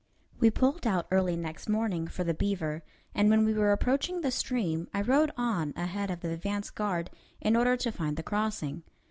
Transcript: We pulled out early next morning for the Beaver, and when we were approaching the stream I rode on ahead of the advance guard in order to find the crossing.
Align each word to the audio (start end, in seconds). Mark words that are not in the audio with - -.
We 0.39 0.49
pulled 0.49 0.87
out 0.87 1.05
early 1.11 1.35
next 1.35 1.69
morning 1.69 2.07
for 2.07 2.23
the 2.23 2.33
Beaver, 2.33 2.81
and 3.13 3.29
when 3.29 3.45
we 3.45 3.53
were 3.53 3.71
approaching 3.71 4.21
the 4.21 4.31
stream 4.31 4.87
I 4.95 5.01
rode 5.01 5.29
on 5.37 5.73
ahead 5.75 6.09
of 6.09 6.21
the 6.21 6.31
advance 6.31 6.71
guard 6.71 7.11
in 7.39 7.55
order 7.55 7.77
to 7.77 7.91
find 7.91 8.17
the 8.17 8.23
crossing. 8.23 8.81